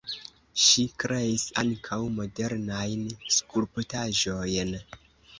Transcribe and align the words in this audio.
Ŝi 0.67 0.83
kreis 1.01 1.43
ankaŭ 1.61 1.99
modernajn 2.15 3.03
skulptaĵojn. 3.35 4.73